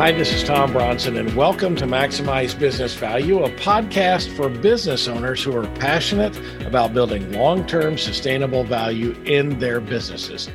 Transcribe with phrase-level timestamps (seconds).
[0.00, 5.06] Hi, this is Tom Bronson, and welcome to Maximize Business Value, a podcast for business
[5.06, 10.48] owners who are passionate about building long term sustainable value in their businesses.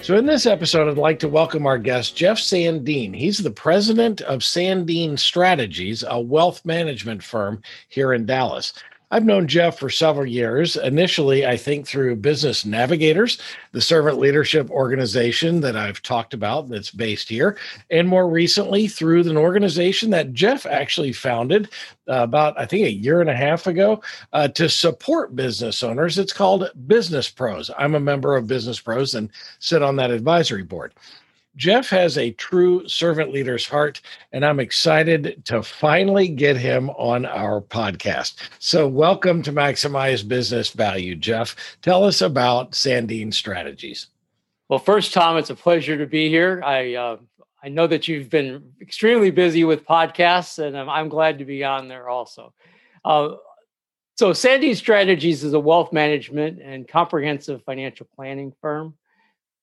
[0.00, 3.14] So, in this episode, I'd like to welcome our guest, Jeff Sandeen.
[3.14, 8.72] He's the president of Sandeen Strategies, a wealth management firm here in Dallas.
[9.12, 10.76] I've known Jeff for several years.
[10.76, 13.38] Initially, I think through Business Navigators,
[13.72, 17.58] the servant leadership organization that I've talked about that's based here,
[17.90, 21.70] and more recently through an organization that Jeff actually founded
[22.08, 24.00] uh, about, I think, a year and a half ago
[24.32, 26.16] uh, to support business owners.
[26.16, 27.70] It's called Business Pros.
[27.76, 30.94] I'm a member of Business Pros and sit on that advisory board.
[31.56, 34.00] Jeff has a true servant leader's heart,
[34.32, 38.36] and I'm excited to finally get him on our podcast.
[38.60, 41.56] So, welcome to Maximize Business Value, Jeff.
[41.82, 44.06] Tell us about Sandeen Strategies.
[44.68, 46.62] Well, first, Tom, it's a pleasure to be here.
[46.64, 47.16] I uh,
[47.62, 51.64] I know that you've been extremely busy with podcasts, and I'm, I'm glad to be
[51.64, 52.54] on there also.
[53.04, 53.34] Uh,
[54.16, 58.94] so, Sandeen Strategies is a wealth management and comprehensive financial planning firm.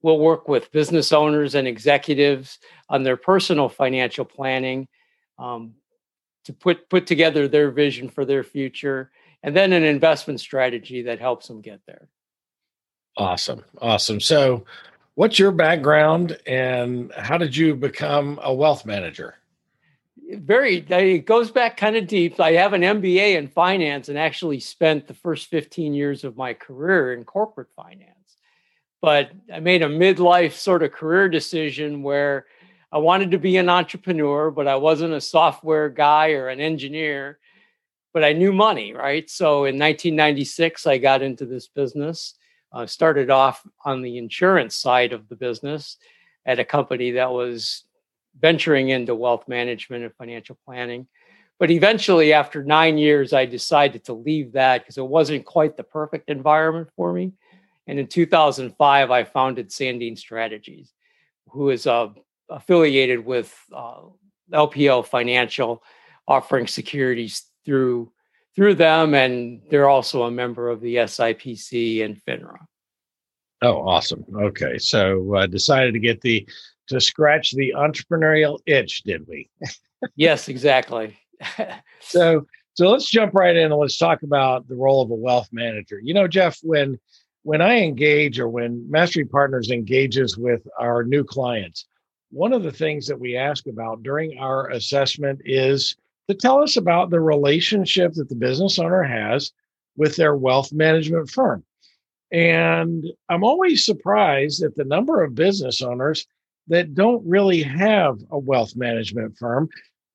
[0.02, 2.60] We'll work with business owners and executives
[2.90, 4.88] on their personal financial planning
[5.40, 5.74] um,
[6.46, 9.12] to put, put together their vision for their future
[9.44, 12.08] and then an investment strategy that helps them get there.
[13.18, 13.64] Awesome.
[13.82, 14.20] Awesome.
[14.20, 14.66] So,
[15.16, 19.36] what's your background and how did you become a wealth manager?
[20.30, 22.40] Very, it goes back kind of deep.
[22.40, 26.54] I have an MBA in finance and actually spent the first 15 years of my
[26.54, 28.17] career in corporate finance
[29.02, 32.46] but I made a midlife sort of career decision where
[32.92, 37.40] I wanted to be an entrepreneur, but I wasn't a software guy or an engineer,
[38.14, 39.30] but I knew money, right?
[39.30, 42.36] So in 1996, I got into this business.
[42.72, 45.98] Uh, started off on the insurance side of the business
[46.46, 47.86] at a company that was
[48.40, 51.08] venturing into wealth management and financial planning.
[51.60, 55.84] But eventually, after nine years, I decided to leave that because it wasn't quite the
[55.84, 57.34] perfect environment for me.
[57.88, 60.94] And in 2005, I founded Sandeen Strategies,
[61.50, 62.10] who is uh,
[62.50, 64.02] affiliated with uh,
[64.52, 65.84] LPL Financial,
[66.28, 68.12] offering securities through
[68.56, 72.58] through them, and they're also a member of the SIPC and FINRA.
[73.62, 74.26] Oh, awesome!
[74.36, 76.48] Okay, so uh, decided to get the
[76.88, 79.50] to scratch the entrepreneurial itch, did we?
[80.16, 81.18] yes, exactly.
[82.00, 85.50] so so let's jump right in and let's talk about the role of a wealth
[85.52, 86.00] manager.
[86.04, 87.00] You know, Jeff, when
[87.44, 91.86] when I engage or when Mastery Partners engages with our new clients,
[92.30, 95.96] one of the things that we ask about during our assessment is
[96.28, 99.52] to tell us about the relationship that the business owner has
[99.96, 101.64] with their wealth management firm.
[102.32, 106.28] And I'm always surprised at the number of business owners
[106.68, 109.70] that don't really have a wealth management firm.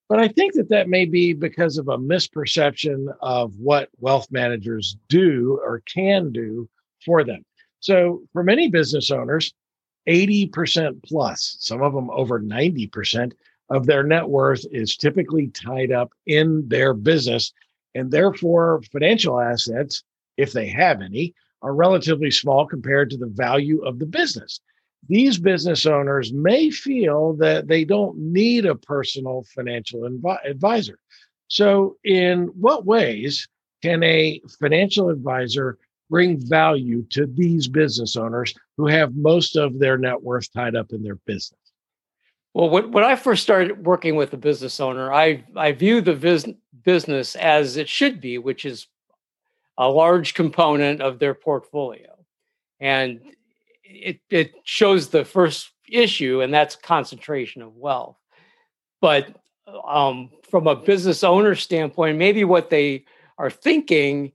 [0.09, 4.97] But I think that that may be because of a misperception of what wealth managers
[5.09, 6.69] do or can do
[7.05, 7.45] for them.
[7.81, 9.53] So for many business owners,
[10.09, 13.33] 80% plus, some of them over 90%
[13.71, 17.53] of their net worth is typically tied up in their business.
[17.95, 20.03] And therefore, financial assets,
[20.37, 24.61] if they have any, are relatively small compared to the value of the business.
[25.09, 30.99] These business owners may feel that they don't need a personal financial inv- advisor.
[31.49, 33.49] So, in what ways
[33.83, 35.79] can a financial advisor
[36.13, 40.93] bring value to these business owners who have most of their net worth tied up
[40.93, 41.59] in their business?
[42.53, 46.51] Well, when, I first started working with a business owner, I, I view the vis-
[46.85, 48.89] business as it should be, which is
[49.79, 52.15] a large component of their portfolio.
[52.79, 53.23] And
[53.83, 58.19] it, it shows the first issue, and that's concentration of wealth.
[59.01, 59.35] But
[59.89, 63.07] um, from a business owner standpoint, maybe what they
[63.39, 64.33] are thinking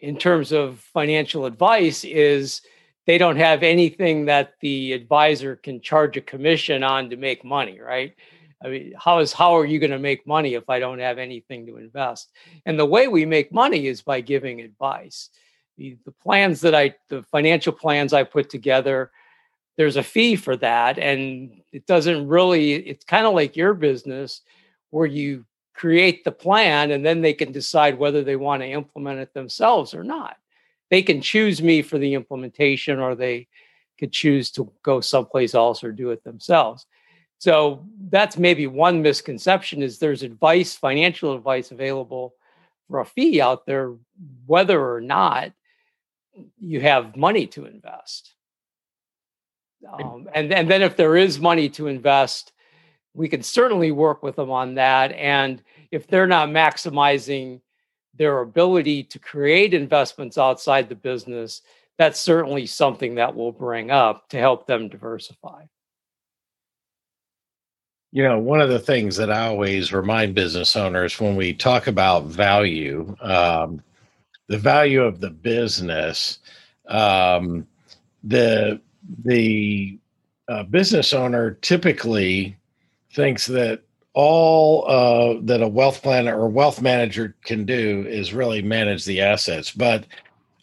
[0.00, 2.62] in terms of financial advice is
[3.06, 7.80] they don't have anything that the advisor can charge a commission on to make money,
[7.80, 8.14] right?
[8.62, 11.18] I mean, how is how are you going to make money if I don't have
[11.18, 12.30] anything to invest?
[12.66, 15.30] And the way we make money is by giving advice.
[15.78, 19.10] The, the plans that I, the financial plans I put together,
[19.78, 22.74] there's a fee for that, and it doesn't really.
[22.74, 24.42] It's kind of like your business,
[24.90, 25.46] where you
[25.80, 29.94] create the plan and then they can decide whether they want to implement it themselves
[29.94, 30.36] or not.
[30.90, 33.48] They can choose me for the implementation or they
[33.98, 36.84] could choose to go someplace else or do it themselves.
[37.38, 42.34] So that's maybe one misconception is there's advice, financial advice available
[42.86, 43.94] for a fee out there,
[44.44, 45.50] whether or not
[46.60, 48.34] you have money to invest.
[49.90, 52.52] Um, and, and then if there is money to invest,
[53.20, 55.12] we can certainly work with them on that.
[55.12, 57.60] And if they're not maximizing
[58.14, 61.60] their ability to create investments outside the business,
[61.98, 65.64] that's certainly something that we'll bring up to help them diversify.
[68.10, 71.88] You know, one of the things that I always remind business owners when we talk
[71.88, 73.82] about value, um,
[74.48, 76.38] the value of the business,
[76.88, 77.66] um,
[78.24, 78.80] the
[79.24, 79.98] the
[80.48, 82.56] uh, business owner typically
[83.12, 88.62] thinks that all uh, that a wealth planner or wealth manager can do is really
[88.62, 89.70] manage the assets.
[89.70, 90.06] But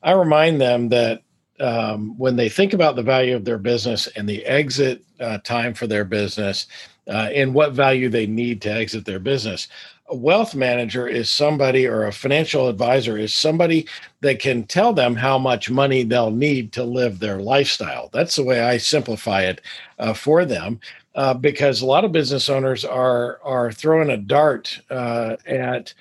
[0.03, 1.23] I remind them that
[1.59, 5.73] um, when they think about the value of their business and the exit uh, time
[5.73, 6.67] for their business
[7.07, 9.67] uh, and what value they need to exit their business,
[10.09, 13.87] a wealth manager is somebody or a financial advisor is somebody
[14.21, 18.09] that can tell them how much money they'll need to live their lifestyle.
[18.13, 19.61] That's the way I simplify it
[19.99, 20.79] uh, for them.
[21.17, 25.91] Uh, because a lot of business owners are are throwing a dart uh, at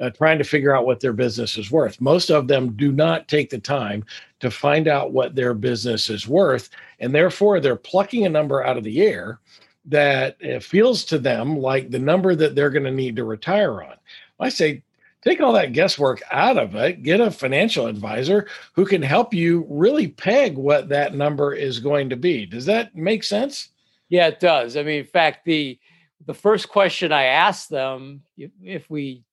[0.00, 2.00] uh, trying to figure out what their business is worth.
[2.00, 4.02] Most of them do not take the time
[4.40, 6.70] to find out what their business is worth,
[7.00, 9.40] and therefore they're plucking a number out of the air
[9.84, 13.96] that feels to them like the number that they're going to need to retire on.
[14.40, 14.82] I say,
[15.22, 19.66] take all that guesswork out of it, get a financial advisor who can help you
[19.68, 22.46] really peg what that number is going to be.
[22.46, 23.68] Does that make sense?
[24.12, 24.76] Yeah, it does.
[24.76, 25.78] I mean, in fact, the
[26.26, 28.20] the first question I ask them,
[28.62, 29.24] if we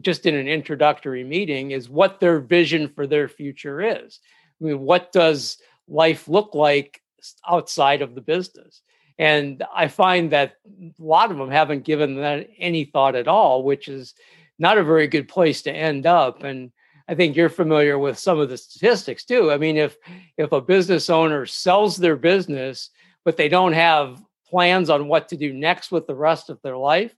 [0.00, 4.18] just in an introductory meeting, is what their vision for their future is.
[4.60, 7.00] I mean, what does life look like
[7.48, 8.82] outside of the business?
[9.20, 13.62] And I find that a lot of them haven't given that any thought at all,
[13.62, 14.14] which is
[14.58, 16.42] not a very good place to end up.
[16.42, 16.72] And
[17.06, 19.52] I think you're familiar with some of the statistics too.
[19.52, 19.96] I mean, if
[20.36, 22.90] if a business owner sells their business,
[23.28, 26.78] but they don't have plans on what to do next with the rest of their
[26.78, 27.14] life,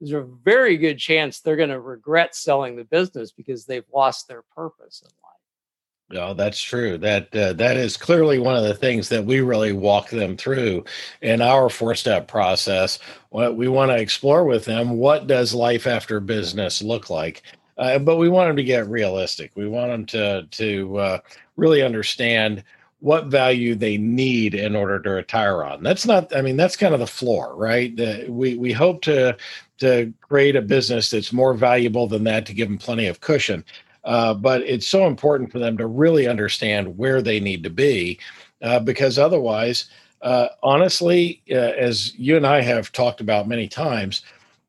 [0.00, 4.26] there's a very good chance they're going to regret selling the business because they've lost
[4.26, 6.20] their purpose in life.
[6.20, 6.98] Oh, that's true.
[6.98, 10.84] That uh, that is clearly one of the things that we really walk them through
[11.20, 12.98] in our four-step process.
[13.30, 17.44] What we want to explore with them: what does life after business look like?
[17.78, 19.52] Uh, but we want them to get realistic.
[19.54, 21.18] We want them to to uh,
[21.54, 22.64] really understand
[23.02, 25.82] what value they need in order to retire on.
[25.82, 26.34] That's not.
[26.36, 27.92] I mean, that's kind of the floor, right?
[28.28, 29.36] we we hope to
[29.78, 33.64] to create a business that's more valuable than that to give them plenty of cushion.
[34.04, 38.20] Uh, but it's so important for them to really understand where they need to be
[38.62, 39.90] uh, because otherwise,
[40.22, 44.22] uh, honestly, uh, as you and I have talked about many times,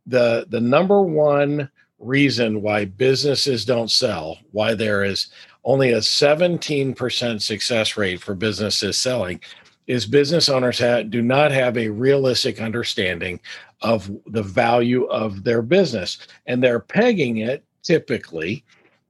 [0.07, 1.69] the the number one
[1.99, 5.27] reason why businesses don't sell, why there is
[5.63, 9.39] only a 17% success rate for businesses selling,
[9.87, 13.39] is business owners have, do not have a realistic understanding
[13.81, 18.63] of the value of their business, and they're pegging it typically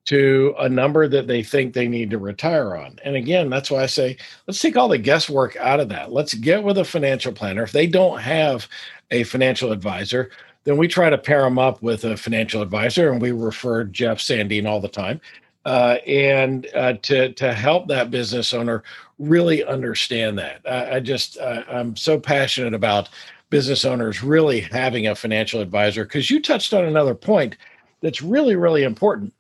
[0.06, 3.00] to a number that they think they need to retire on.
[3.06, 4.18] And again, that's why I say,
[4.48, 6.12] let's take all the guesswork out of that.
[6.12, 7.64] Let's get with a financial planner.
[7.64, 8.68] If they don't have
[9.12, 10.30] a financial advisor,
[10.66, 14.18] then we try to pair them up with a financial advisor, and we refer Jeff
[14.18, 15.22] Sandeen all the time,
[15.66, 18.84] uh, and uh, to to help that business owner
[19.20, 20.62] really understand that.
[20.70, 23.10] I, I just uh, I'm so passionate about
[23.50, 27.58] business owners really having a financial advisor because you touched on another point
[28.02, 29.34] that's really really important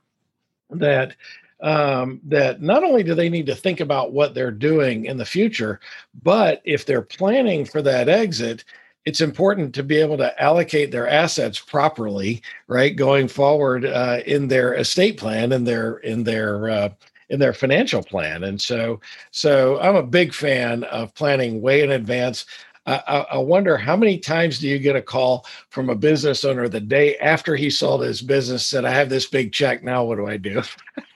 [0.70, 1.15] that
[1.62, 5.25] um, that not only do they need to think about what they're doing in the
[5.25, 5.80] future,
[6.22, 8.65] but if they're planning for that exit,
[9.05, 14.48] it's important to be able to allocate their assets properly, right, going forward uh, in
[14.48, 16.89] their estate plan and their in their uh,
[17.29, 18.43] in their financial plan.
[18.43, 22.45] And so, so I'm a big fan of planning way in advance.
[22.86, 26.67] I, I, wonder how many times do you get a call from a business owner
[26.67, 29.86] the day after he sold his business said, I have this big check.
[29.86, 30.62] Now what do I do?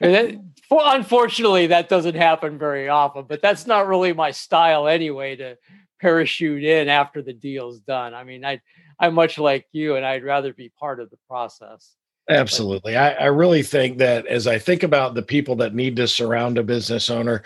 [0.00, 5.58] well, unfortunately, that doesn't happen very often, but that's not really my style anyway to
[6.00, 8.14] parachute in after the deal's done.
[8.14, 8.60] I mean, I,
[8.98, 11.96] I'm much like you, and I'd rather be part of the process.
[12.28, 12.96] Absolutely.
[12.96, 16.58] I, I, really think that as I think about the people that need to surround
[16.58, 17.42] a business owner,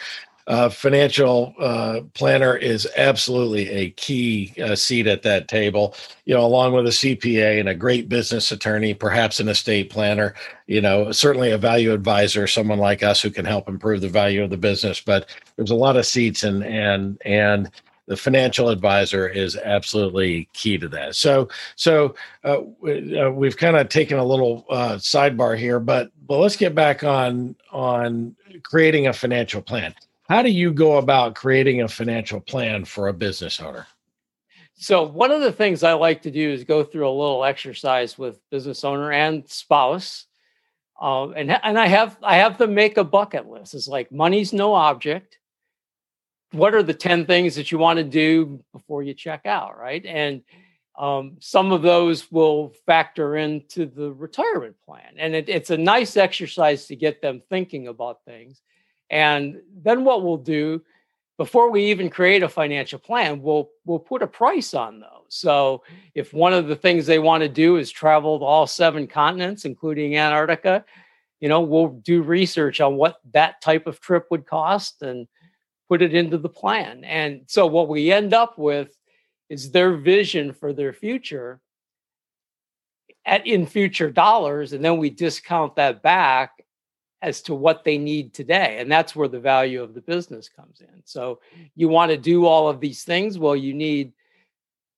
[0.48, 5.94] uh, financial uh, planner is absolutely a key uh, seat at that table.
[6.24, 10.34] You know, along with a CPA and a great business attorney, perhaps an estate planner.
[10.66, 14.42] You know, certainly a value advisor, someone like us who can help improve the value
[14.42, 15.00] of the business.
[15.00, 17.70] But there's a lot of seats, and and and
[18.12, 21.16] the financial advisor is absolutely key to that.
[21.16, 22.14] So, so
[22.44, 26.74] uh, uh, we've kind of taken a little uh, sidebar here, but but let's get
[26.74, 29.94] back on on creating a financial plan.
[30.28, 33.86] How do you go about creating a financial plan for a business owner?
[34.74, 38.18] So, one of the things I like to do is go through a little exercise
[38.18, 40.26] with business owner and spouse.
[41.00, 43.72] Um, and and I have I have them make a bucket list.
[43.72, 45.38] It's like money's no object
[46.52, 50.04] what are the 10 things that you want to do before you check out right?
[50.06, 50.42] And
[50.98, 55.14] um, some of those will factor into the retirement plan.
[55.16, 58.60] And it, it's a nice exercise to get them thinking about things.
[59.10, 60.82] And then what we'll do
[61.38, 65.08] before we even create a financial plan we'll we'll put a price on those.
[65.28, 65.82] So
[66.14, 69.64] if one of the things they want to do is travel to all seven continents
[69.64, 70.84] including antarctica
[71.40, 75.26] you know we'll do research on what that type of trip would cost and
[75.88, 77.04] put it into the plan.
[77.04, 78.96] And so what we end up with
[79.48, 81.60] is their vision for their future
[83.24, 86.64] at in future dollars and then we discount that back
[87.20, 88.78] as to what they need today.
[88.80, 91.02] And that's where the value of the business comes in.
[91.04, 91.38] So
[91.76, 93.38] you want to do all of these things?
[93.38, 94.12] Well you need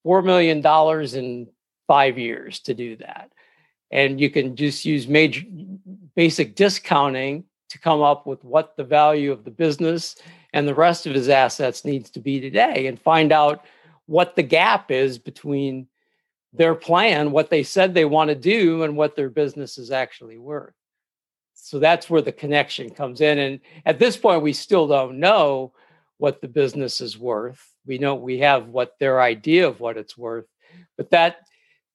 [0.04, 1.48] 4 million dollars in
[1.86, 3.32] 5 years to do that.
[3.90, 5.42] And you can just use major
[6.14, 10.16] basic discounting to come up with what the value of the business
[10.54, 13.64] and the rest of his assets needs to be today and find out
[14.06, 15.88] what the gap is between
[16.52, 20.38] their plan, what they said they want to do, and what their business is actually
[20.38, 20.72] worth.
[21.54, 23.40] So that's where the connection comes in.
[23.40, 25.72] And at this point, we still don't know
[26.18, 27.60] what the business is worth.
[27.84, 30.46] We know we have what their idea of what it's worth,
[30.96, 31.38] but that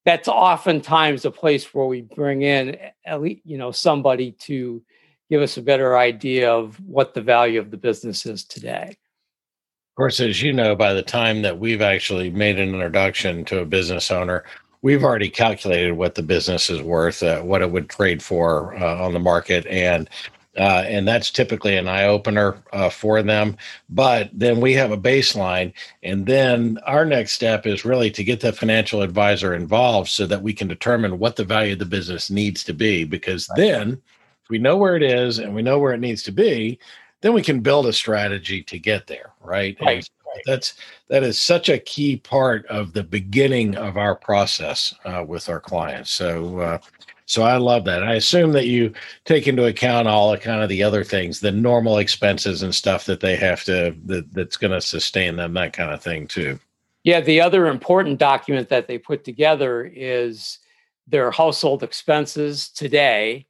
[0.03, 4.81] that's oftentimes a place where we bring in eh, at least you know somebody to
[5.29, 8.89] give us a better idea of what the value of the business is today.
[8.89, 13.59] Of course, as you know, by the time that we've actually made an introduction to
[13.59, 14.45] a business owner,
[14.81, 19.03] we've already calculated what the business is worth, uh, what it would trade for uh,
[19.03, 20.09] on the market, and
[20.57, 23.55] uh, and that's typically an eye opener uh, for them.
[23.89, 28.41] But then we have a baseline, and then our next step is really to get
[28.41, 32.29] the financial advisor involved so that we can determine what the value of the business
[32.29, 33.03] needs to be.
[33.03, 34.01] Because then
[34.49, 36.79] we know where it is and we know where it needs to be,
[37.21, 39.77] then we can build a strategy to get there, right?
[39.81, 40.07] Right.
[40.45, 40.75] That's
[41.07, 45.59] that is such a key part of the beginning of our process uh, with our
[45.59, 46.11] clients.
[46.11, 46.77] So, uh,
[47.25, 48.03] so I love that.
[48.03, 48.93] I assume that you
[49.25, 53.05] take into account all the kind of the other things, the normal expenses and stuff
[53.05, 56.59] that they have to that, that's going to sustain them, that kind of thing too.
[57.03, 60.59] Yeah, the other important document that they put together is
[61.07, 63.47] their household expenses today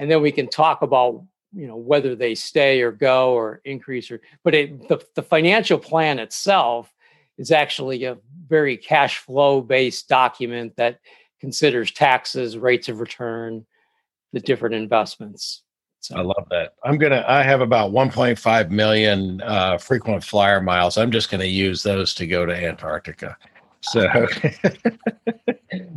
[0.00, 4.10] and then we can talk about you know whether they stay or go or increase
[4.10, 6.92] or but it, the, the financial plan itself
[7.38, 10.98] is actually a very cash flow based document that
[11.38, 13.64] considers taxes rates of return
[14.32, 15.62] the different investments
[16.02, 16.16] so.
[16.16, 16.76] I love that.
[16.82, 17.22] I'm gonna.
[17.28, 20.96] I have about 1.5 million uh, frequent flyer miles.
[20.96, 23.36] I'm just gonna use those to go to Antarctica.
[23.82, 24.08] So,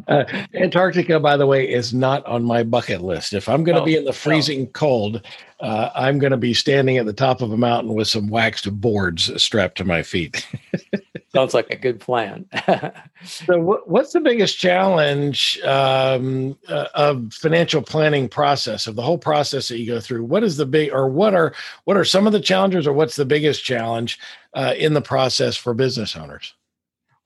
[0.08, 3.34] uh, Antarctica, by the way, is not on my bucket list.
[3.34, 5.22] If I'm going to oh, be in the freezing cold,
[5.60, 8.72] uh, I'm going to be standing at the top of a mountain with some waxed
[8.80, 10.46] boards strapped to my feet.
[11.34, 12.46] Sounds like a good plan.
[13.24, 19.18] so, what, what's the biggest challenge um, uh, of financial planning process of the whole
[19.18, 20.26] process that you go through?
[20.26, 23.16] What is the big, or what are what are some of the challenges, or what's
[23.16, 24.20] the biggest challenge
[24.54, 26.54] uh, in the process for business owners?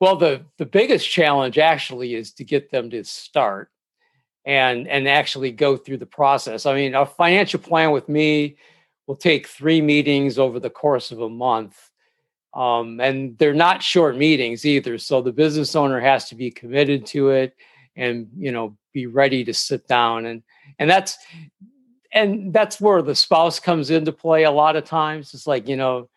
[0.00, 3.70] Well, the the biggest challenge actually is to get them to start
[4.44, 6.66] and and actually go through the process.
[6.66, 8.56] I mean, a financial plan with me
[9.06, 11.90] will take three meetings over the course of a month.
[12.54, 14.98] Um, and they're not short meetings either.
[14.98, 17.56] So the business owner has to be committed to it
[17.96, 20.42] and you know be ready to sit down and
[20.78, 21.18] and that's
[22.12, 25.34] and that's where the spouse comes into play a lot of times.
[25.34, 26.08] It's like, you know,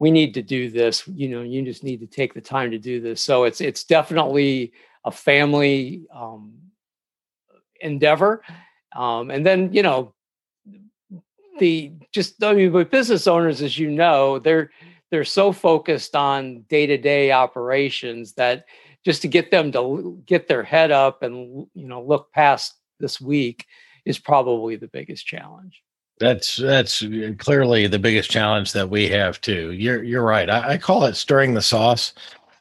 [0.00, 2.78] we need to do this you know you just need to take the time to
[2.78, 3.22] do this.
[3.22, 4.72] So it's it's definitely
[5.04, 6.54] a family um,
[7.80, 8.42] endeavor.
[8.94, 10.14] Um, and then you know
[11.60, 14.70] the just i mean with business owners as you know they're
[15.10, 18.64] they're so focused on day-to-day operations that
[19.04, 23.20] just to get them to get their head up and you know look past this
[23.20, 23.66] week
[24.06, 25.82] is probably the biggest challenge
[26.20, 27.02] That's that's
[27.38, 29.72] clearly the biggest challenge that we have too.
[29.72, 30.48] You're you're right.
[30.48, 32.12] I, I call it stirring the sauce.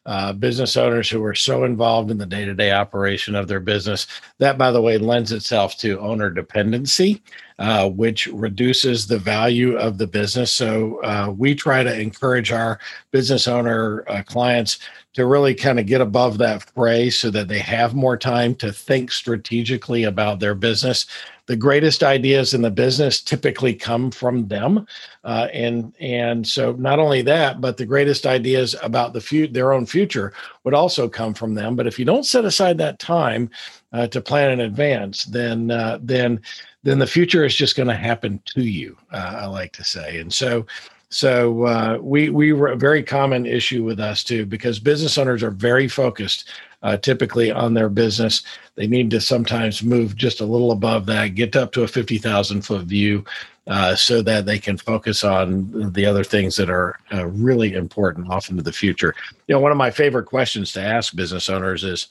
[0.06, 4.08] Uh, business owners who are so involved in the day-to-day operation of their business.
[4.39, 7.22] That, by the way, lends itself to owner dependency,
[7.60, 10.51] uh, which reduces the value of the business.
[10.51, 12.80] So uh, we try to encourage our
[13.12, 14.80] business owner uh, clients
[15.13, 18.72] to really kind of get above that fray so that they have more time to
[18.72, 21.06] think strategically about their business
[21.50, 24.86] the greatest ideas in the business typically come from them
[25.24, 29.74] uh, and and so not only that but the greatest ideas about the fu- their
[29.74, 30.32] own future
[30.63, 33.50] would also come from them but if you don't set aside that time
[33.93, 36.41] uh, to plan in advance then uh, then
[36.84, 40.19] then the future is just going to happen to you uh, i like to say
[40.19, 40.65] and so
[41.10, 45.41] so uh, we we were a very common issue with us too because business owners
[45.41, 46.50] are very focused
[46.84, 48.43] uh, typically on their business.
[48.75, 52.62] They need to sometimes move just a little above that, get up to a 50,000
[52.62, 53.25] foot view
[53.67, 58.50] uh, so that they can focus on the other things that are really important off
[58.50, 59.13] into the future.
[59.48, 62.08] You know, one of my favorite questions to ask business owners is,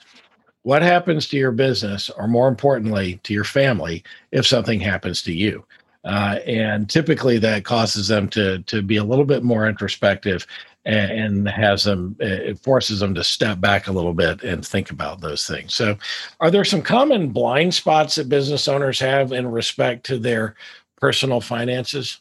[0.62, 5.32] what happens to your business, or more importantly, to your family, if something happens to
[5.32, 5.64] you?
[6.04, 10.46] Uh, and typically that causes them to to be a little bit more introspective
[10.84, 15.20] and, has them it forces them to step back a little bit and think about
[15.20, 15.96] those things so
[16.40, 20.54] are there some common blind spots that business owners have in respect to their
[21.00, 22.20] personal finances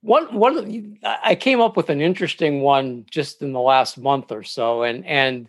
[0.00, 4.42] one one i came up with an interesting one just in the last month or
[4.42, 5.48] so and and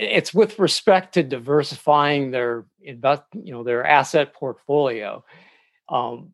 [0.00, 5.24] it's with respect to diversifying their invest you know their asset portfolio
[5.88, 6.32] um,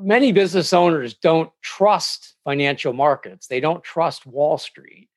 [0.00, 3.46] many business owners don't trust financial markets.
[3.46, 5.08] They don't trust Wall Street.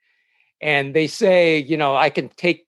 [0.61, 2.67] And they say, you know, I can take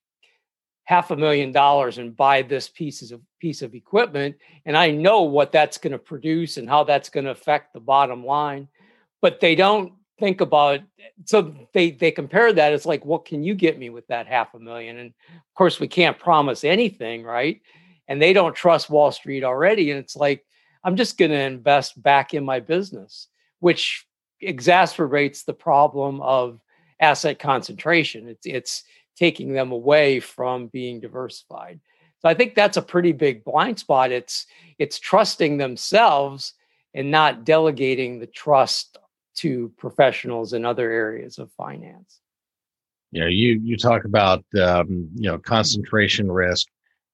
[0.84, 5.22] half a million dollars and buy this piece of piece of equipment and I know
[5.22, 8.68] what that's going to produce and how that's going to affect the bottom line.
[9.22, 10.82] But they don't think about
[11.26, 14.54] so they they compare that it's like what can you get me with that half
[14.54, 17.62] a million and of course we can't promise anything right
[18.08, 20.46] and they don't trust wall street already and it's like
[20.84, 23.28] I'm just going to invest back in my business,
[23.60, 24.06] which
[24.42, 26.60] exacerbates the problem of
[27.00, 28.28] asset concentration.
[28.28, 28.84] It's it's
[29.18, 31.80] taking them away from being diversified.
[32.22, 34.12] So I think that's a pretty big blind spot.
[34.12, 34.46] It's
[34.78, 36.54] it's trusting themselves
[36.94, 38.98] and not delegating the trust
[39.42, 42.20] to professionals in other areas of finance.
[43.12, 46.68] Yeah, you you talk about um, you know concentration risk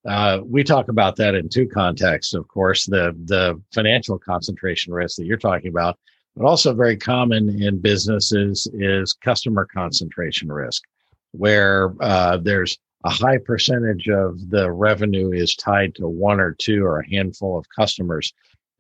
[0.05, 5.17] uh, we talk about that in two contexts, of course, the the financial concentration risk
[5.17, 5.97] that you're talking about,
[6.35, 10.83] but also very common in businesses is customer concentration risk,
[11.31, 16.85] where uh, there's a high percentage of the revenue is tied to one or two
[16.85, 18.31] or a handful of customers,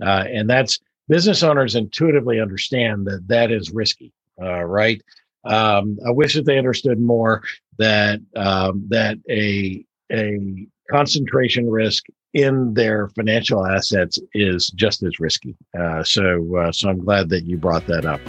[0.03, 5.01] uh, and that's business owners intuitively understand that that is risky, uh, right?
[5.45, 7.43] Um, I wish that they understood more
[7.77, 15.55] that um, that a a concentration risk in their financial assets is just as risky.
[15.79, 18.19] Uh, so, uh, so I'm glad that you brought that up.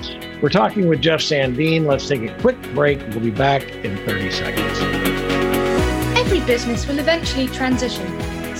[0.41, 1.87] We're talking with Jeff Sandeen.
[1.87, 3.01] Let's take a quick break.
[3.09, 4.79] We'll be back in 30 seconds.
[6.17, 8.07] Every business will eventually transition,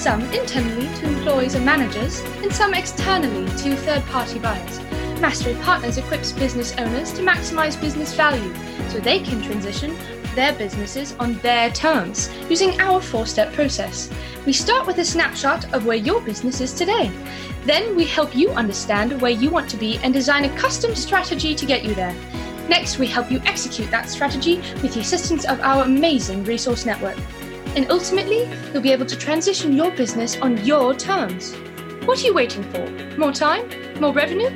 [0.07, 4.79] some internally to employees and managers, and some externally to third party buyers.
[5.21, 8.55] Mastery Partners equips business owners to maximize business value
[8.89, 9.99] so they can transition
[10.37, 14.09] their businesses on their terms using our four step process.
[14.47, 17.11] We start with a snapshot of where your business is today.
[17.65, 21.53] Then we help you understand where you want to be and design a custom strategy
[21.53, 22.15] to get you there.
[22.69, 27.19] Next, we help you execute that strategy with the assistance of our amazing resource network.
[27.77, 31.55] And ultimately, you'll be able to transition your business on your terms.
[32.07, 32.89] What are you waiting for?
[33.19, 33.69] More time?
[34.01, 34.49] More revenue?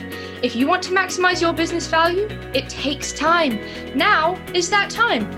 [0.42, 3.60] If you want to maximize your business value, it takes time.
[3.94, 5.30] Now is that time.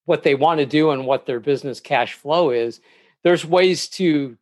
[0.04, 2.80] what they want to do and what their business cash flow is,
[3.22, 4.36] there's ways to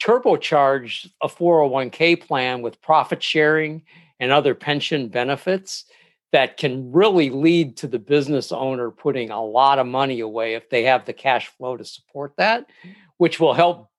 [0.00, 3.82] turbocharge a 401k plan with profit sharing
[4.20, 5.84] and other pension benefits
[6.32, 10.68] that can really lead to the business owner putting a lot of money away if
[10.68, 12.66] they have the cash flow to support that,
[13.16, 13.90] which will help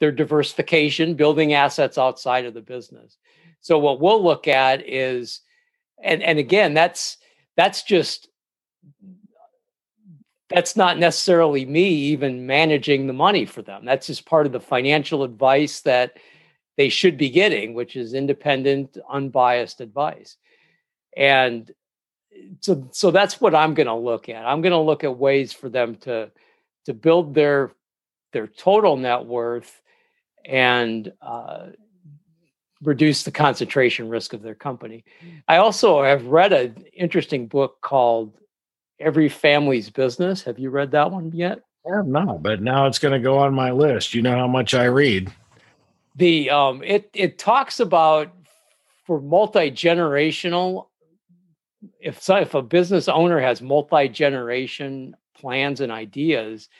[0.00, 3.18] their diversification, building assets outside of the business.
[3.60, 5.40] So what we'll look at is,
[6.02, 7.16] and and again, that's
[7.56, 8.28] that's just
[10.48, 13.84] that's not necessarily me even managing the money for them.
[13.84, 16.18] That's just part of the financial advice that
[16.76, 20.36] they should be getting, which is independent, unbiased advice.
[21.16, 21.70] And
[22.60, 24.44] so, so that's what I'm going to look at.
[24.44, 26.30] I'm going to look at ways for them to
[26.86, 27.72] to build their
[28.32, 29.80] their total net worth
[30.44, 31.68] and uh,
[32.82, 35.04] reduce the concentration risk of their company.
[35.48, 38.36] I also have read an interesting book called
[39.04, 40.42] Every Family's Business.
[40.44, 41.60] Have you read that one yet?
[41.86, 44.14] I have not, but now it's going to go on my list.
[44.14, 45.30] You know how much I read.
[46.16, 48.32] The um, it it talks about
[49.04, 50.86] for multi generational.
[52.00, 56.70] If so, if a business owner has multi generation plans and ideas,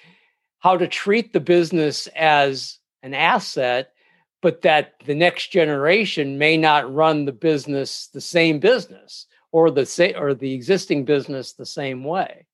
[0.60, 3.92] how to treat the business as an asset,
[4.40, 9.86] but that the next generation may not run the business the same business or the
[9.86, 12.44] say or the existing business the same way.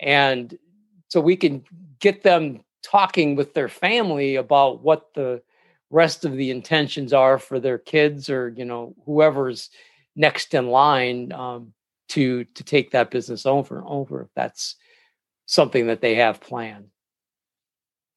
[0.00, 0.58] And
[1.08, 1.62] so we can
[2.00, 5.42] get them talking with their family about what the
[5.90, 9.68] rest of the intentions are for their kids or you know whoever's
[10.16, 11.74] next in line um,
[12.08, 14.76] to to take that business over over if that's
[15.44, 16.86] something that they have planned.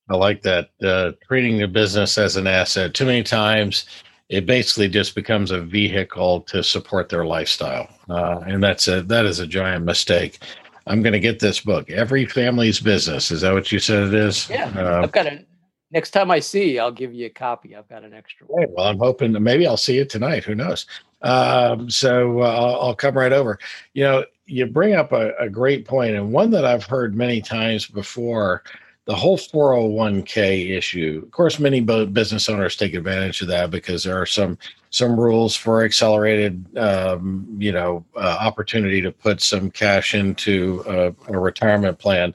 [0.09, 3.85] I like that uh, treating the business as an asset too many times
[4.29, 9.25] it basically just becomes a vehicle to support their lifestyle, uh, and that's a that
[9.25, 10.39] is a giant mistake.
[10.87, 11.89] I'm going to get this book.
[11.89, 13.31] Every family's business.
[13.31, 14.49] Is that what you said it is?
[14.49, 15.47] Yeah, uh, I've got it.
[15.91, 17.75] Next time I see you, I'll give you a copy.
[17.75, 18.65] I've got an extra one.
[18.71, 20.43] Well, I'm hoping maybe I'll see you tonight.
[20.43, 20.85] Who knows?
[21.21, 23.57] Um, so uh, I'll, I'll, come right over.
[23.93, 27.41] You know, you bring up a, a great point, and one that I've heard many
[27.41, 28.63] times before
[29.05, 34.19] the whole 401k issue of course many business owners take advantage of that because there
[34.19, 34.57] are some
[34.95, 41.33] some rules for accelerated um, you know uh, opportunity to put some cash into a,
[41.33, 42.33] a, retirement plan.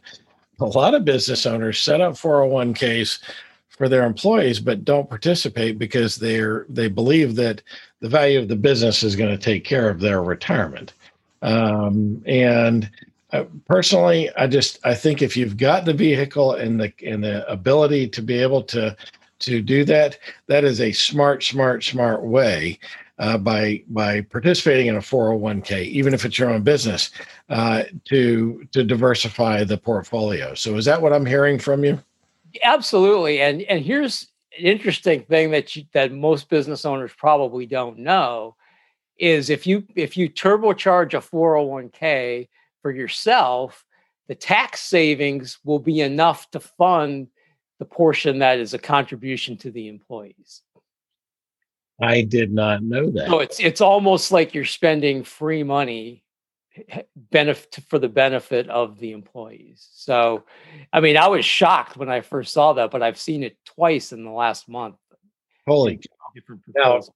[0.61, 3.21] A lot of business owners set up 401ks
[3.71, 7.63] for their employees but don't participate because they're they believe that
[8.01, 10.93] the value of the business is going to take care of their retirement.
[11.43, 12.91] Um, and
[13.33, 17.49] uh, personally, I just I think if you've got the vehicle and the and the
[17.51, 18.97] ability to be able to
[19.41, 22.79] to do that, that is a smart, smart, smart way
[23.19, 27.11] uh, by by participating in a 401k, even if it's your own business,
[27.51, 30.55] uh, to to diversify the portfolio.
[30.55, 32.01] So is that what I'm hearing from you?
[32.63, 37.99] Absolutely, and and here's an interesting thing that you, that most business owners probably don't
[37.99, 38.57] know
[39.19, 42.49] is if you if you turbocharge a 401k
[42.83, 43.85] for yourself,
[44.29, 47.29] the tax savings will be enough to fund
[47.79, 50.63] the portion that is a contribution to the employees.
[52.01, 53.29] I did not know that.
[53.29, 56.25] So it's it's almost like you're spending free money
[57.17, 59.89] benefit for the benefit of the employees.
[59.93, 60.45] So,
[60.93, 64.13] I mean, I was shocked when I first saw that, but I've seen it twice
[64.13, 64.97] in the last month.
[65.67, 66.01] Holy
[66.35, 67.11] different proposals.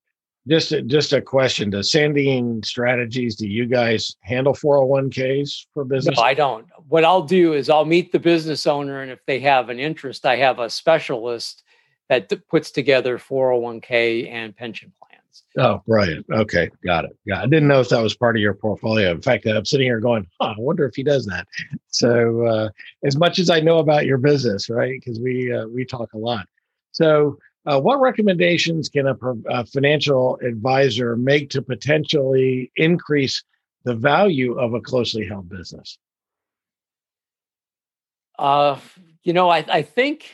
[0.46, 6.18] Just a, just a question: Does Sandeen Strategies do you guys handle 401ks for business?
[6.18, 6.66] No, I don't.
[6.88, 10.26] What I'll do is I'll meet the business owner, and if they have an interest,
[10.26, 11.62] I have a specialist
[12.08, 15.14] that puts together 401k and pension plans.
[15.56, 16.18] Oh, right.
[16.30, 17.16] Okay, got it.
[17.24, 19.12] Yeah, I didn't know if that was part of your portfolio.
[19.12, 21.46] In fact, I'm sitting here going, huh, I wonder if he does that.
[21.88, 22.68] So, uh,
[23.04, 25.00] as much as I know about your business, right?
[25.00, 26.46] Because we uh, we talk a lot.
[26.92, 29.16] So, uh, what recommendations can a,
[29.48, 33.42] a, financial advisor make to potentially increase
[33.84, 35.98] the value of a closely held business?
[38.38, 38.78] Uh,
[39.22, 40.32] you know, I, I think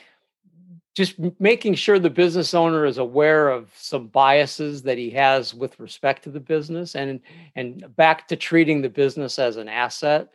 [0.96, 5.78] just making sure the business owner is aware of some biases that he has with
[5.78, 7.20] respect to the business and
[7.54, 10.32] and back to treating the business as an asset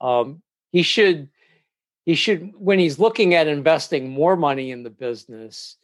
[0.00, 1.28] um, he should
[2.06, 5.76] he should when he's looking at investing more money in the business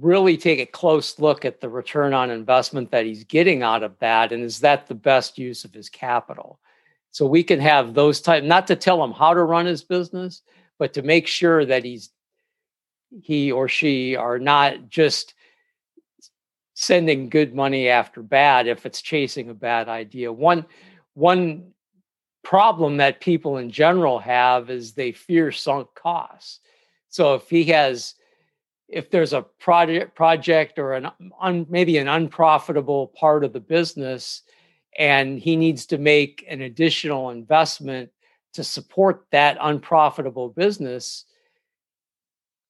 [0.00, 3.96] really take a close look at the return on investment that he's getting out of
[4.00, 6.58] that and is that the best use of his capital
[7.12, 10.42] so we can have those type not to tell him how to run his business
[10.78, 12.10] but to make sure that he's
[13.22, 15.34] he or she are not just
[16.74, 20.32] sending good money after bad if it's chasing a bad idea.
[20.32, 20.66] One
[21.14, 21.72] one
[22.44, 26.60] problem that people in general have is they fear sunk costs.
[27.08, 28.14] So if he has
[28.88, 34.42] if there's a project project or an un, maybe an unprofitable part of the business
[34.98, 38.10] and he needs to make an additional investment
[38.54, 41.24] to support that unprofitable business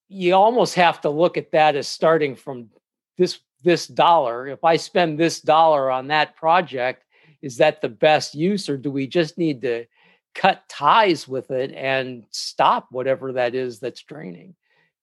[0.09, 2.71] you almost have to look at that as starting from
[3.19, 4.47] this this dollar.
[4.47, 7.05] If i spend this dollar on that project
[7.43, 9.87] is that the best use or do we just need to
[10.35, 14.55] cut ties with it and stop whatever that is that's draining?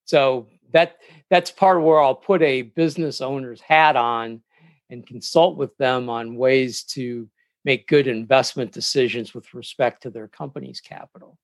[0.05, 0.97] So that
[1.29, 4.41] that's part of where I'll put a business owner's hat on
[4.89, 7.27] and consult with them on ways to
[7.65, 11.37] make good investment decisions with respect to their company's capital.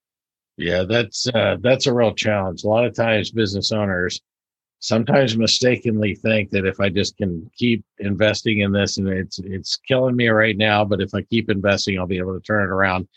[0.57, 2.63] Yeah, that's uh, that's a real challenge.
[2.63, 4.19] A lot of times, business owners
[4.79, 9.77] sometimes mistakenly think that if I just can keep investing in this and it's it's
[9.77, 12.71] killing me right now, but if I keep investing, I'll be able to turn it
[12.71, 13.07] around.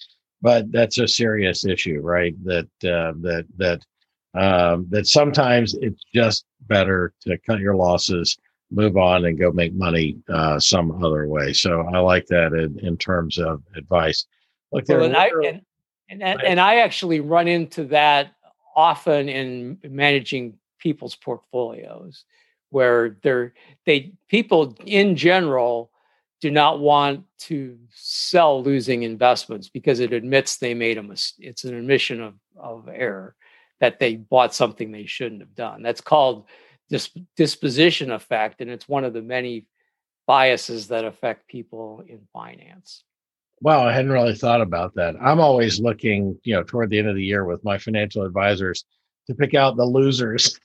[0.41, 2.35] But that's a serious issue, right?
[2.45, 3.85] That uh, that that
[4.35, 8.39] um, that sometimes it's just better to cut your losses,
[8.71, 11.53] move on, and go make money uh, some other way.
[11.53, 14.27] So I like that in, in terms of advice.
[14.73, 15.31] Look, well, and, I,
[16.09, 18.35] and, and, and I actually run into that
[18.75, 22.25] often in managing people's portfolios
[22.71, 23.53] where they're
[23.85, 25.91] they people in general
[26.41, 31.47] do not want to sell losing investments because it admits they made a mistake.
[31.47, 33.37] It's an admission of, of error
[33.83, 35.83] that they bought something they shouldn't have done.
[35.83, 36.47] That's called
[36.89, 39.67] dis- disposition effect, and it's one of the many
[40.25, 43.03] biases that affect people in finance.
[43.61, 45.17] Wow, I hadn't really thought about that.
[45.21, 48.85] I'm always looking, you know, toward the end of the year with my financial advisors
[49.27, 50.61] to pick out the losers.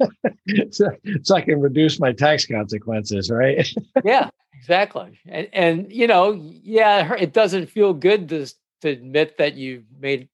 [0.70, 3.68] so, so, I can reduce my tax consequences, right?
[4.04, 5.20] yeah, exactly.
[5.26, 8.46] And, and you know, yeah, it doesn't feel good to
[8.80, 10.30] to admit that you made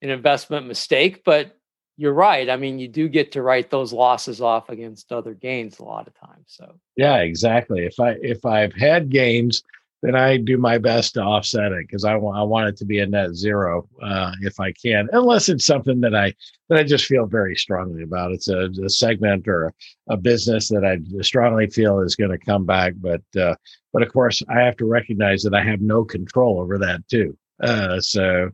[0.00, 1.56] an investment mistake, but
[1.96, 2.48] you're right.
[2.48, 6.06] I mean, you do get to write those losses off against other gains a lot
[6.06, 6.46] of times.
[6.46, 7.84] So yeah, exactly.
[7.84, 9.62] If I if I've had gains,
[10.02, 12.84] then I do my best to offset it because I want I want it to
[12.84, 16.34] be a net zero uh, if I can, unless it's something that I
[16.68, 18.32] that I just feel very strongly about.
[18.32, 19.72] It's a, a segment or a,
[20.08, 23.54] a, business that I strongly feel is going to come back, but uh,
[23.92, 27.36] but of course I have to recognize that I have no control over that too.
[27.62, 28.50] Uh, so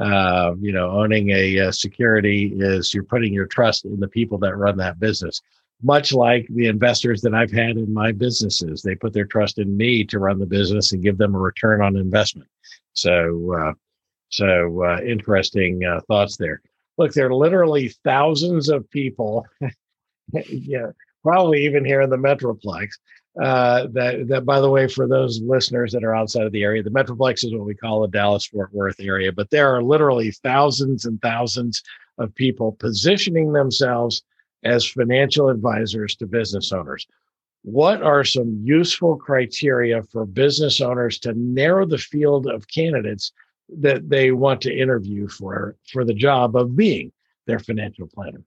[0.00, 4.08] uh, you know, owning a, a, uh, security is you're putting your trust in the
[4.08, 5.42] people that run that business.
[5.82, 9.76] Much like the investors that I've had in my businesses, they put their trust in
[9.76, 12.48] me to run the business and give them a return on investment.
[12.94, 13.72] So, uh,
[14.30, 16.62] so uh, interesting uh, thoughts there.
[16.96, 19.46] Look, there are literally thousands of people,
[20.48, 20.88] yeah,
[21.22, 22.88] probably even here in the Metroplex,
[23.40, 26.82] uh, that that by the way for those listeners that are outside of the area
[26.82, 30.32] the metroplex is what we call the dallas fort worth area but there are literally
[30.32, 31.80] thousands and thousands
[32.18, 34.22] of people positioning themselves
[34.62, 37.06] as financial advisors to business owners.
[37.62, 43.32] What are some useful criteria for business owners to narrow the field of candidates
[43.78, 47.12] that they want to interview for for the job of being
[47.46, 48.42] their financial planner?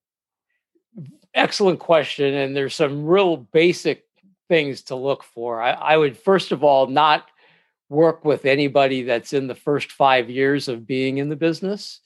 [1.33, 4.05] Excellent question and there's some real basic
[4.47, 5.61] things to look for.
[5.61, 7.27] I, I would first of all not
[7.89, 11.99] work with anybody that's in the first five years of being in the business.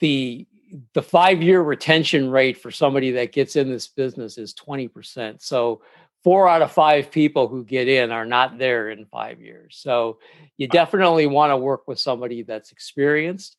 [0.00, 0.46] The
[0.92, 5.40] the five year retention rate for somebody that gets in this business is 20%.
[5.40, 5.80] So
[6.22, 9.78] four out of five people who get in are not there in five years.
[9.80, 10.18] So
[10.58, 13.56] you definitely want to work with somebody that's experienced.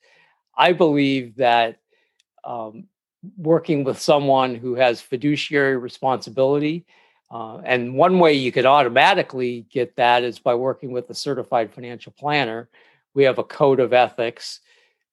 [0.55, 1.79] I believe that
[2.43, 2.85] um,
[3.37, 6.85] working with someone who has fiduciary responsibility
[7.31, 11.71] uh, and one way you could automatically get that is by working with a certified
[11.71, 12.69] financial planner.
[13.13, 14.61] We have a code of ethics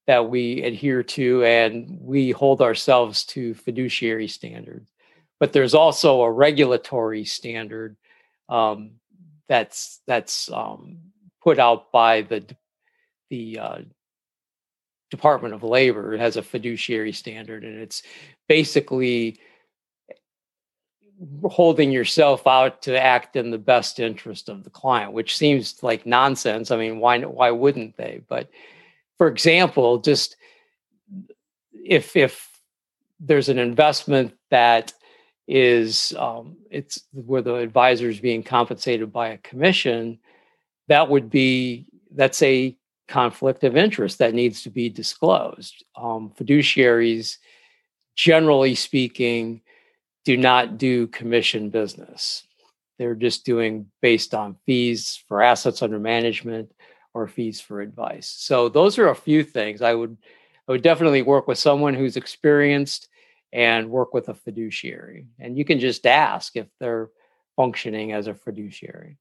[0.06, 4.90] that we adhere to, and we hold ourselves to fiduciary standards.
[5.38, 7.96] But there's also a regulatory standard
[8.48, 8.92] um,
[9.48, 10.98] that's that's um,
[11.42, 12.44] put out by the
[13.28, 13.78] the uh,
[15.10, 16.14] Department of Labor.
[16.14, 18.02] It has a fiduciary standard, and it's
[18.48, 19.38] basically
[21.44, 26.06] holding yourself out to act in the best interest of the client, which seems like
[26.06, 26.70] nonsense.
[26.70, 28.22] I mean, why why wouldn't they?
[28.28, 28.50] But
[29.18, 30.36] for example, just
[31.72, 32.50] if if
[33.20, 34.92] there's an investment that
[35.48, 40.18] is um, it's where the advisor is being compensated by a commission,
[40.88, 42.76] that would be that's a
[43.08, 45.84] conflict of interest that needs to be disclosed.
[45.94, 47.38] Um, fiduciaries,
[48.16, 49.62] generally speaking,
[50.26, 52.42] do not do commission business.
[52.98, 56.72] They're just doing based on fees for assets under management
[57.14, 58.34] or fees for advice.
[58.36, 60.18] So those are a few things I would
[60.68, 63.08] I would definitely work with someone who's experienced
[63.52, 65.26] and work with a fiduciary.
[65.38, 67.08] And you can just ask if they're
[67.54, 69.18] functioning as a fiduciary.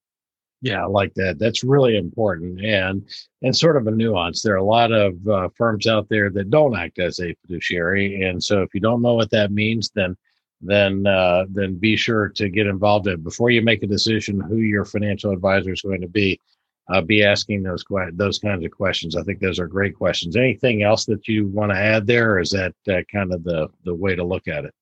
[0.61, 1.37] Yeah, I like that.
[1.37, 3.07] That's really important and
[3.43, 4.41] and sort of a nuance.
[4.41, 8.23] There are a lot of uh, firms out there that don't act as a fiduciary,
[8.23, 10.17] and so if you don't know what that means, then
[10.61, 14.57] then uh, then be sure to get involved in before you make a decision who
[14.57, 16.39] your financial advisor is going to be.
[16.87, 19.15] Uh, be asking those those kinds of questions.
[19.15, 20.35] I think those are great questions.
[20.35, 23.69] Anything else that you want to add there, or is that uh, kind of the
[23.85, 24.73] the way to look at it?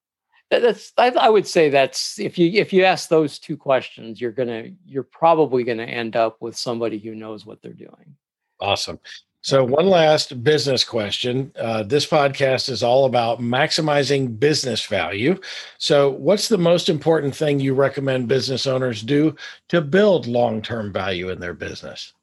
[0.61, 4.31] That's I, I, would say that's if you if you ask those two questions, you're
[4.31, 8.15] gonna you're probably gonna end up with somebody who knows what they're doing.
[8.59, 8.99] Awesome.
[9.43, 11.51] So, one last business question.
[11.59, 15.37] Uh, this podcast is all about maximizing business value.
[15.77, 19.35] So, what's the most important thing you recommend business owners do
[19.67, 22.13] to build long term value in their business?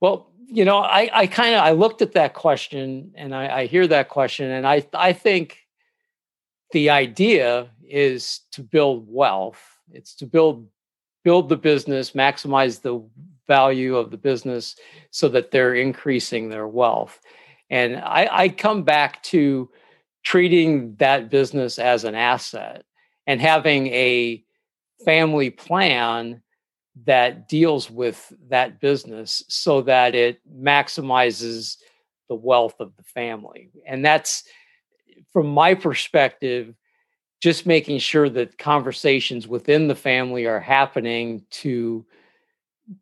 [0.00, 3.66] Well, you know, I, I kind of I looked at that question and I, I
[3.66, 5.66] hear that question, and I I think
[6.70, 9.60] the idea is to build wealth.
[9.90, 10.68] It's to build
[11.24, 13.02] build the business, maximize the
[13.46, 14.76] value of the business
[15.10, 17.20] so that they're increasing their wealth.
[17.70, 19.70] And I, I come back to
[20.22, 22.84] treating that business as an asset
[23.26, 24.44] and having a
[25.04, 26.42] family plan
[27.04, 31.78] that deals with that business so that it maximizes
[32.28, 33.70] the wealth of the family.
[33.86, 34.44] And that's
[35.32, 36.74] from my perspective,
[37.40, 42.04] just making sure that conversations within the family are happening to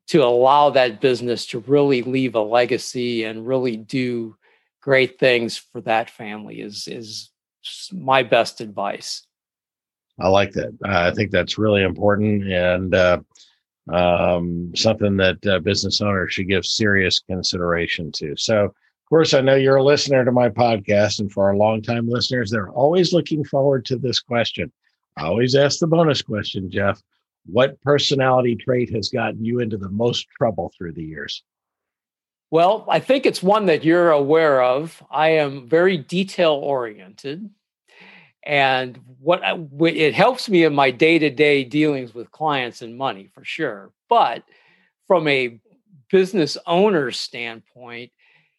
[0.08, 4.36] to allow that business to really leave a legacy and really do
[4.80, 7.30] great things for that family is is
[7.92, 9.26] my best advice.
[10.18, 10.76] I like that.
[10.84, 13.20] I think that's really important and uh,
[13.92, 18.34] um, something that uh, business owners should give serious consideration to.
[18.36, 18.74] So, of
[19.08, 22.70] course, I know you're a listener to my podcast, and for our longtime listeners, they're
[22.70, 24.70] always looking forward to this question.
[25.16, 27.02] I always ask the bonus question, Jeff
[27.46, 31.42] what personality trait has gotten you into the most trouble through the years?
[32.50, 35.02] Well, I think it's one that you're aware of.
[35.10, 37.48] I am very detail oriented.
[38.42, 42.96] And what I, it helps me in my day to day dealings with clients and
[42.96, 43.92] money for sure.
[44.08, 44.42] But
[45.06, 45.60] from a
[46.10, 48.10] business owner standpoint,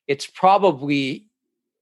[0.07, 1.25] it's probably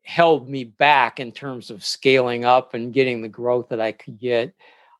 [0.04, 4.18] held me back in terms of scaling up and getting the growth that I could
[4.18, 4.54] get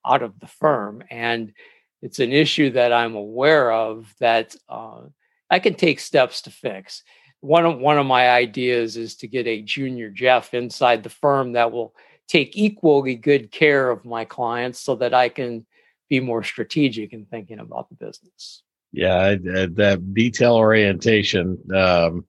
[0.06, 1.04] out of the firm.
[1.10, 1.54] And
[2.02, 5.02] it's an issue that I'm aware of that uh,
[5.50, 7.04] I can take steps to fix.
[7.42, 11.54] One of one of my ideas is to get a junior Jeff inside the firm
[11.54, 11.96] that will
[12.28, 15.66] take equally good care of my clients so that I can
[16.10, 18.64] be more strategic in thinking about the business.
[18.92, 22.26] Yeah, that detail orientation um,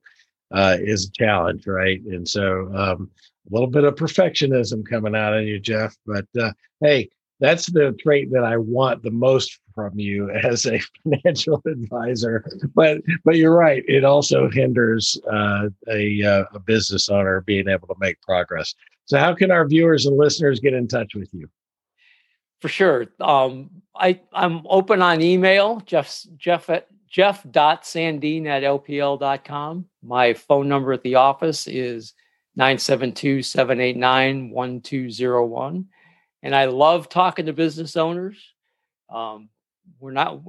[0.51, 2.01] uh, is a challenge, right?
[2.01, 3.09] And so um,
[3.49, 5.95] a little bit of perfectionism coming out of you, Jeff.
[6.05, 10.79] But uh, hey, that's the trait that I want the most from you as a
[11.03, 12.45] financial advisor.
[12.73, 17.87] But but you're right; it also hinders uh, a, uh, a business owner being able
[17.87, 18.73] to make progress.
[19.05, 21.49] So, how can our viewers and listeners get in touch with you?
[22.59, 25.81] For sure, um, I I'm open on email.
[25.85, 29.85] Jeff Jeff at jeff.sandeen at lpl.com.
[30.01, 32.13] My phone number at the office is
[32.55, 35.87] 972 789 1201
[36.43, 38.37] and I love talking to business owners.
[39.09, 39.49] Um,
[39.99, 40.41] we're not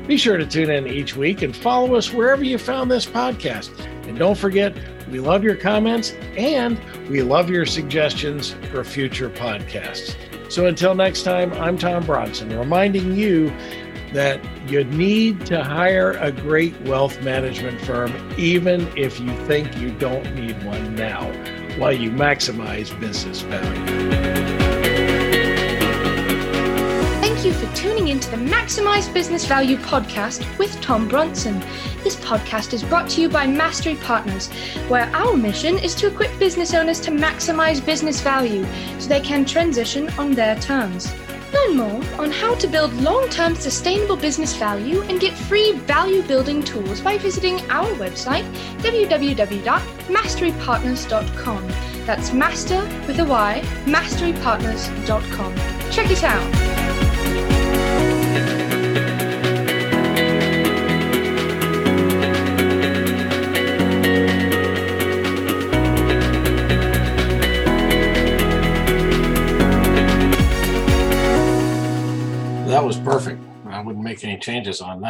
[0.06, 3.70] Be sure to tune in each week and follow us wherever you found this podcast.
[4.08, 4.74] And don't forget,
[5.10, 10.16] we love your comments and we love your suggestions for future podcasts.
[10.50, 13.52] So until next time, I'm Tom Bronson, reminding you
[14.12, 19.92] that you need to hire a great wealth management firm, even if you think you
[19.92, 21.22] don't need one now,
[21.78, 24.19] while you maximize business value.
[27.50, 31.58] You for tuning into the Maximize Business Value podcast with Tom Bronson.
[32.04, 34.48] This podcast is brought to you by Mastery Partners,
[34.88, 38.64] where our mission is to equip business owners to maximize business value
[38.98, 41.12] so they can transition on their terms.
[41.52, 46.22] Learn more on how to build long term sustainable business value and get free value
[46.22, 48.44] building tools by visiting our website,
[48.78, 51.68] www.masterypartners.com.
[52.06, 55.56] That's master with a Y, masterypartners.com.
[55.90, 56.69] Check it out.
[72.80, 73.42] That was perfect.
[73.66, 75.08] I wouldn't make any changes on that.